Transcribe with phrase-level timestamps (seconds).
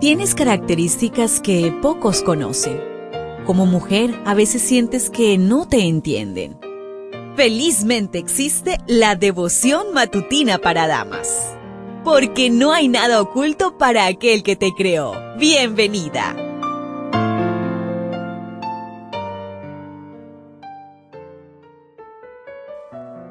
[0.00, 2.80] Tienes características que pocos conocen.
[3.44, 6.56] Como mujer, a veces sientes que no te entienden.
[7.34, 11.52] Felizmente existe la devoción matutina para damas.
[12.04, 15.14] Porque no hay nada oculto para aquel que te creó.
[15.36, 16.36] Bienvenida.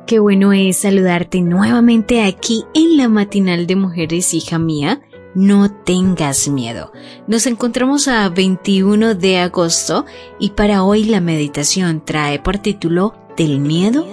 [0.06, 5.02] Qué bueno es saludarte nuevamente aquí en la matinal de mujeres, hija mía
[5.38, 6.92] no tengas miedo.
[7.28, 10.04] Nos encontramos a 21 de agosto
[10.40, 14.04] y para hoy la meditación trae por título Del miedo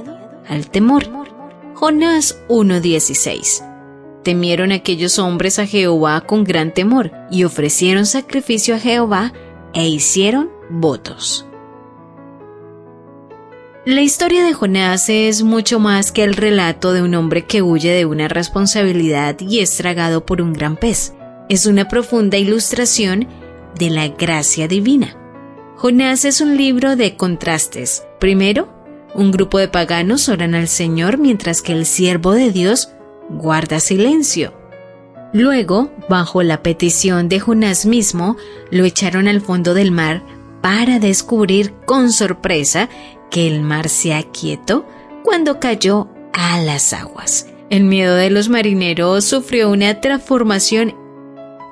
[0.46, 1.08] al temor.
[1.72, 4.22] Jonás 1.16.
[4.22, 9.32] Temieron aquellos hombres a Jehová con gran temor y ofrecieron sacrificio a Jehová
[9.72, 11.46] e hicieron votos.
[13.86, 17.90] La historia de Jonás es mucho más que el relato de un hombre que huye
[17.90, 21.13] de una responsabilidad y es tragado por un gran pez
[21.48, 23.28] es una profunda ilustración
[23.78, 25.16] de la gracia divina.
[25.76, 28.04] Jonás es un libro de contrastes.
[28.20, 28.68] Primero,
[29.14, 32.90] un grupo de paganos oran al Señor mientras que el siervo de Dios
[33.28, 34.54] guarda silencio.
[35.32, 38.36] Luego, bajo la petición de Jonás mismo,
[38.70, 40.22] lo echaron al fondo del mar
[40.62, 42.88] para descubrir con sorpresa
[43.30, 44.86] que el mar se aquietó
[45.24, 47.48] cuando cayó a las aguas.
[47.68, 50.94] El miedo de los marineros sufrió una transformación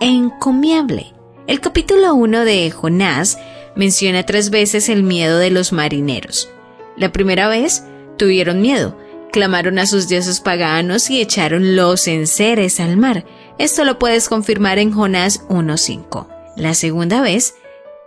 [0.02, 1.14] encomiable.
[1.46, 3.38] El capítulo 1 de Jonás
[3.76, 6.50] menciona tres veces el miedo de los marineros.
[6.96, 7.84] La primera vez
[8.18, 8.98] tuvieron miedo,
[9.32, 13.24] clamaron a sus dioses paganos y echaron los enseres al mar.
[13.58, 16.26] Esto lo puedes confirmar en Jonás 1.5.
[16.56, 17.54] La segunda vez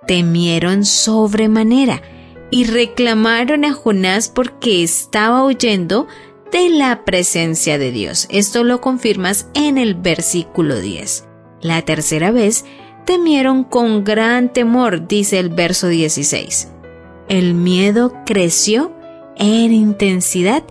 [0.05, 2.01] temieron sobremanera
[2.51, 6.07] y reclamaron a Jonás porque estaba huyendo
[6.51, 8.27] de la presencia de Dios.
[8.29, 11.25] Esto lo confirmas en el versículo 10.
[11.61, 12.66] La tercera vez
[13.06, 16.72] temieron con gran temor, dice el verso 16.
[17.28, 18.92] El miedo creció
[19.38, 20.63] en intensidad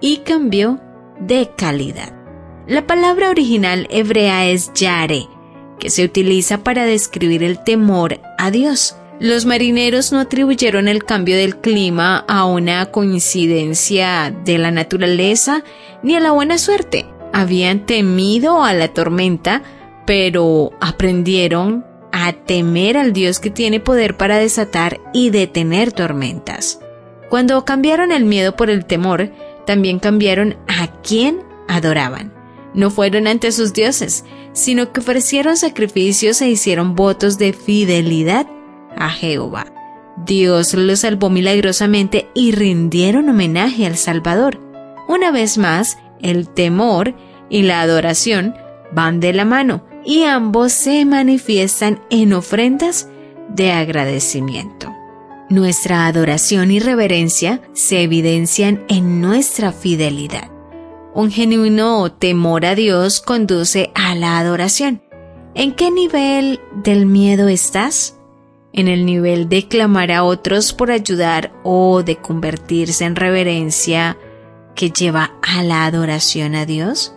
[0.00, 0.80] y cambió
[1.20, 2.12] de calidad.
[2.66, 5.26] La palabra original hebrea es yare,
[5.78, 8.96] que se utiliza para describir el temor a Dios.
[9.20, 15.64] Los marineros no atribuyeron el cambio del clima a una coincidencia de la naturaleza
[16.02, 17.06] ni a la buena suerte.
[17.32, 19.62] Habían temido a la tormenta
[20.08, 26.80] pero aprendieron a temer al Dios que tiene poder para desatar y detener tormentas.
[27.28, 29.30] Cuando cambiaron el miedo por el temor,
[29.66, 32.32] también cambiaron a quién adoraban.
[32.72, 34.24] No fueron ante sus dioses,
[34.54, 38.46] sino que ofrecieron sacrificios e hicieron votos de fidelidad
[38.96, 39.66] a Jehová.
[40.24, 44.58] Dios los salvó milagrosamente y rindieron homenaje al Salvador.
[45.06, 47.14] Una vez más, el temor
[47.50, 48.54] y la adoración
[48.90, 53.10] van de la mano y ambos se manifiestan en ofrendas
[53.50, 54.90] de agradecimiento.
[55.50, 60.50] Nuestra adoración y reverencia se evidencian en nuestra fidelidad.
[61.12, 65.02] Un genuino temor a Dios conduce a la adoración.
[65.54, 68.18] ¿En qué nivel del miedo estás?
[68.72, 74.16] ¿En el nivel de clamar a otros por ayudar o de convertirse en reverencia
[74.74, 77.12] que lleva a la adoración a Dios?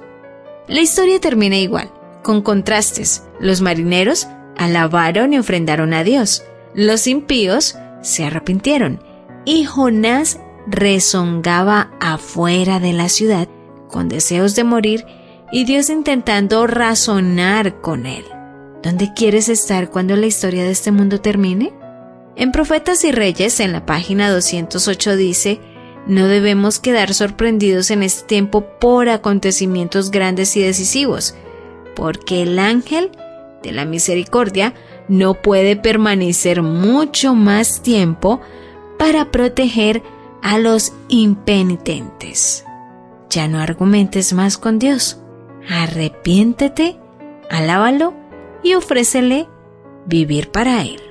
[0.67, 1.89] La historia termina igual
[2.21, 3.23] con contrastes.
[3.39, 4.27] Los marineros
[4.57, 6.43] alabaron y ofrendaron a Dios.
[6.73, 9.01] Los impíos se arrepintieron.
[9.45, 13.47] Y Jonás rezongaba afuera de la ciudad
[13.89, 15.05] con deseos de morir
[15.51, 18.23] y Dios intentando razonar con él.
[18.81, 21.73] ¿Dónde quieres estar cuando la historia de este mundo termine?
[22.35, 25.59] En Profetas y Reyes, en la página 208 dice,
[26.07, 31.35] no debemos quedar sorprendidos en este tiempo por acontecimientos grandes y decisivos,
[31.95, 33.11] porque el ángel
[33.63, 34.73] de la misericordia
[35.07, 38.41] no puede permanecer mucho más tiempo
[38.97, 40.03] para proteger
[40.41, 42.65] a los impenitentes.
[43.29, 45.21] Ya no argumentes más con Dios.
[45.69, 46.99] Arrepiéntete,
[47.49, 48.13] alábalo
[48.63, 49.47] y ofrécele
[50.05, 51.01] vivir para Él.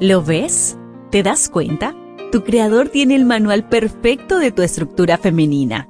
[0.00, 0.76] ¿Lo ves?
[1.10, 1.94] ¿Te das cuenta?
[2.32, 5.89] Tu creador tiene el manual perfecto de tu estructura femenina.